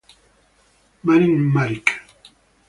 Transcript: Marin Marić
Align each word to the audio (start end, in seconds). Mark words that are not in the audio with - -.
Marin 1.03 1.37
Marić 1.53 1.85